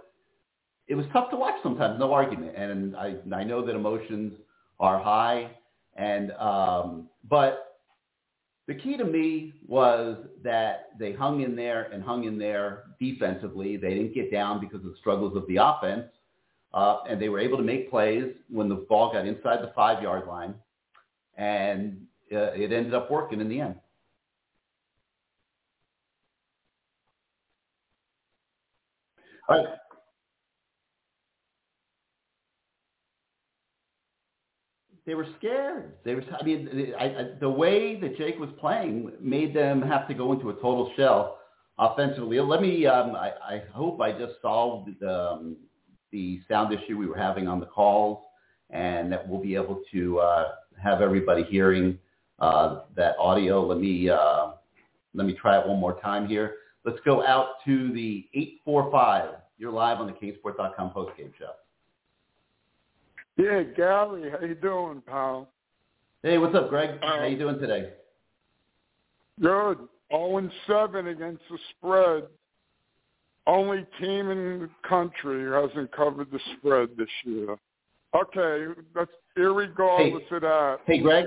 it 0.92 0.94
was 0.94 1.06
tough 1.10 1.30
to 1.30 1.36
watch 1.36 1.54
sometimes, 1.62 1.98
no 1.98 2.12
argument. 2.12 2.54
And 2.54 2.94
I, 2.94 3.14
I 3.34 3.44
know 3.44 3.64
that 3.64 3.74
emotions 3.74 4.34
are 4.78 5.02
high, 5.02 5.50
and 5.96 6.32
um, 6.32 7.08
but 7.30 7.78
the 8.68 8.74
key 8.74 8.98
to 8.98 9.04
me 9.06 9.54
was 9.66 10.18
that 10.44 10.90
they 10.98 11.14
hung 11.14 11.40
in 11.40 11.56
there 11.56 11.84
and 11.84 12.02
hung 12.02 12.24
in 12.24 12.36
there 12.36 12.82
defensively. 13.00 13.78
They 13.78 13.94
didn't 13.94 14.12
get 14.14 14.30
down 14.30 14.60
because 14.60 14.80
of 14.80 14.90
the 14.90 14.96
struggles 15.00 15.34
of 15.34 15.46
the 15.48 15.56
offense, 15.56 16.10
uh, 16.74 16.98
and 17.08 17.20
they 17.20 17.30
were 17.30 17.40
able 17.40 17.56
to 17.56 17.64
make 17.64 17.88
plays 17.88 18.26
when 18.50 18.68
the 18.68 18.74
ball 18.74 19.14
got 19.14 19.26
inside 19.26 19.62
the 19.62 19.72
five 19.74 20.02
yard 20.02 20.26
line, 20.28 20.54
and 21.38 22.02
uh, 22.30 22.52
it 22.52 22.70
ended 22.70 22.92
up 22.92 23.10
working 23.10 23.40
in 23.40 23.48
the 23.48 23.62
end. 23.62 23.76
All 29.48 29.56
right. 29.56 29.74
They 35.06 35.14
were 35.14 35.26
scared. 35.38 35.94
They 36.04 36.14
were. 36.14 36.24
I 36.38 36.44
mean, 36.44 36.94
I, 36.98 37.04
I, 37.04 37.26
the 37.40 37.50
way 37.50 37.98
that 38.00 38.16
Jake 38.16 38.38
was 38.38 38.50
playing 38.60 39.12
made 39.20 39.54
them 39.54 39.82
have 39.82 40.06
to 40.08 40.14
go 40.14 40.32
into 40.32 40.50
a 40.50 40.54
total 40.54 40.92
shell 40.96 41.38
offensively. 41.78 42.38
Let 42.40 42.62
me. 42.62 42.86
Um, 42.86 43.16
I, 43.16 43.32
I 43.42 43.62
hope 43.72 44.00
I 44.00 44.12
just 44.12 44.34
solved 44.40 44.90
the, 45.00 45.32
um, 45.32 45.56
the 46.12 46.40
sound 46.48 46.72
issue 46.72 46.96
we 46.96 47.06
were 47.06 47.18
having 47.18 47.48
on 47.48 47.58
the 47.58 47.66
calls, 47.66 48.18
and 48.70 49.10
that 49.12 49.28
we'll 49.28 49.42
be 49.42 49.56
able 49.56 49.82
to 49.92 50.20
uh, 50.20 50.52
have 50.80 51.00
everybody 51.00 51.42
hearing 51.44 51.98
uh, 52.38 52.82
that 52.96 53.16
audio. 53.18 53.66
Let 53.66 53.78
me 53.78 54.08
uh, 54.08 54.52
let 55.14 55.26
me 55.26 55.34
try 55.34 55.58
it 55.58 55.66
one 55.66 55.80
more 55.80 56.00
time 56.00 56.28
here. 56.28 56.56
Let's 56.84 56.98
go 57.04 57.24
out 57.26 57.54
to 57.64 57.92
the 57.92 58.28
eight 58.34 58.60
four 58.64 58.88
five. 58.92 59.30
You're 59.58 59.72
live 59.72 59.98
on 59.98 60.06
the 60.06 60.12
CaneSport.com 60.12 60.90
postgame 60.90 61.32
show. 61.38 61.50
Yeah, 63.36 63.62
Gary, 63.62 64.30
how 64.30 64.46
you 64.46 64.54
doing, 64.54 65.02
pal? 65.06 65.48
Hey, 66.22 66.38
what's 66.38 66.54
up, 66.54 66.68
Greg? 66.68 66.98
Uh, 67.02 67.18
how 67.18 67.24
you 67.24 67.38
doing 67.38 67.58
today? 67.58 67.90
Good. 69.40 69.78
0 70.10 70.36
and 70.36 70.52
7 70.66 71.06
against 71.06 71.42
the 71.50 71.58
spread. 71.70 72.24
Only 73.46 73.86
team 73.98 74.30
in 74.30 74.60
the 74.60 74.88
country 74.88 75.44
who 75.44 75.50
hasn't 75.50 75.90
covered 75.92 76.30
the 76.30 76.38
spread 76.56 76.90
this 76.96 77.08
year. 77.24 77.56
Okay, 78.14 78.80
that's 78.94 79.10
irregardless 79.38 80.20
hey, 80.28 80.36
of 80.36 80.42
that. 80.42 80.78
Hey, 80.86 80.98
Greg. 81.00 81.26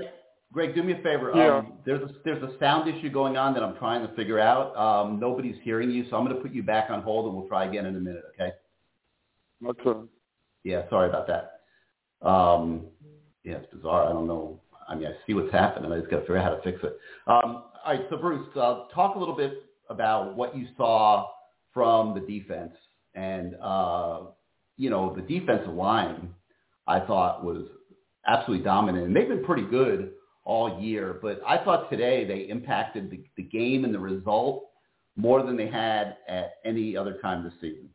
Greg, 0.52 0.74
do 0.74 0.82
me 0.82 0.92
a 0.92 1.02
favor. 1.02 1.32
Yeah. 1.34 1.56
Um, 1.56 1.72
there's 1.84 2.08
a 2.08 2.14
there's 2.24 2.42
a 2.42 2.56
sound 2.60 2.88
issue 2.88 3.10
going 3.10 3.36
on 3.36 3.52
that 3.52 3.62
I'm 3.64 3.76
trying 3.76 4.06
to 4.06 4.14
figure 4.14 4.38
out. 4.38 4.74
Um, 4.76 5.18
nobody's 5.18 5.56
hearing 5.62 5.90
you, 5.90 6.06
so 6.08 6.16
I'm 6.16 6.24
going 6.24 6.36
to 6.36 6.40
put 6.40 6.52
you 6.52 6.62
back 6.62 6.88
on 6.88 7.02
hold, 7.02 7.26
and 7.26 7.36
we'll 7.36 7.48
try 7.48 7.66
again 7.66 7.84
in 7.84 7.96
a 7.96 8.00
minute. 8.00 8.22
Okay? 8.34 8.52
Okay. 9.66 10.06
Yeah. 10.62 10.88
Sorry 10.88 11.08
about 11.08 11.26
that. 11.26 11.55
Um, 12.22 12.86
yeah, 13.44 13.56
it's 13.56 13.72
bizarre. 13.72 14.08
I 14.08 14.12
don't 14.12 14.26
know. 14.26 14.60
I 14.88 14.94
mean, 14.94 15.06
I 15.06 15.12
see 15.26 15.34
what's 15.34 15.52
happening. 15.52 15.92
I 15.92 15.98
just 15.98 16.10
got 16.10 16.18
to 16.18 16.22
figure 16.22 16.38
out 16.38 16.44
how 16.44 16.56
to 16.56 16.62
fix 16.62 16.82
it. 16.82 16.98
Um, 17.26 17.64
all 17.84 17.92
right, 17.92 18.00
so 18.10 18.16
Bruce, 18.16 18.46
uh, 18.56 18.84
talk 18.94 19.16
a 19.16 19.18
little 19.18 19.36
bit 19.36 19.64
about 19.88 20.36
what 20.36 20.56
you 20.56 20.66
saw 20.76 21.28
from 21.72 22.14
the 22.14 22.20
defense, 22.20 22.72
and 23.14 23.54
uh, 23.62 24.22
you 24.76 24.90
know, 24.90 25.14
the 25.14 25.22
defensive 25.22 25.74
line. 25.74 26.30
I 26.88 27.00
thought 27.00 27.44
was 27.44 27.66
absolutely 28.26 28.64
dominant, 28.64 29.06
and 29.06 29.16
they've 29.16 29.28
been 29.28 29.44
pretty 29.44 29.66
good 29.66 30.12
all 30.44 30.80
year. 30.80 31.18
But 31.20 31.40
I 31.46 31.62
thought 31.64 31.90
today 31.90 32.24
they 32.24 32.48
impacted 32.48 33.10
the, 33.10 33.24
the 33.36 33.42
game 33.42 33.84
and 33.84 33.92
the 33.92 33.98
result 33.98 34.70
more 35.16 35.42
than 35.42 35.56
they 35.56 35.66
had 35.66 36.16
at 36.28 36.54
any 36.64 36.96
other 36.96 37.18
time 37.20 37.42
this 37.42 37.54
season. 37.60 37.88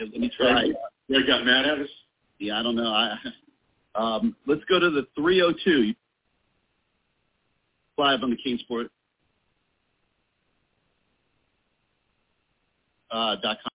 Let 0.00 0.10
me 0.10 0.30
try. 0.36 0.64
They 1.08 1.22
got 1.26 1.44
mad 1.44 1.66
at 1.66 1.78
us? 1.80 1.88
Yeah, 2.38 2.58
I 2.58 2.62
don't 2.62 2.76
know. 2.76 2.88
I, 2.88 3.16
um, 3.94 4.36
let's 4.46 4.64
go 4.68 4.80
to 4.80 4.90
the 4.90 5.06
302 5.16 5.94
live 7.96 8.22
on 8.22 8.30
the 8.30 8.36
CaneSport 8.36 8.86
uh, 13.10 13.36
dot 13.40 13.42
com. 13.42 13.58